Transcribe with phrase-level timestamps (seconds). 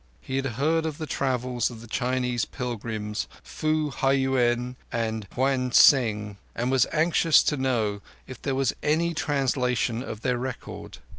[0.19, 6.37] He had heard of the travels of the Chinese pilgrims, Fu Hiouen and Hwen Tsiang,
[6.55, 10.97] and was anxious to know if there was any translation of their record.